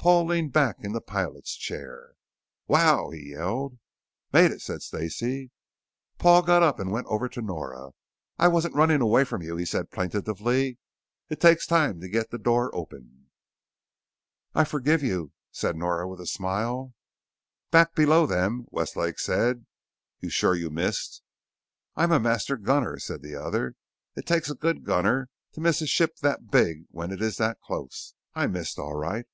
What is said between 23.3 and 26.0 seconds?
other. "It takes a good gunner to miss a